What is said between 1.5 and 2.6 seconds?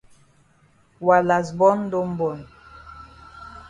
born don born.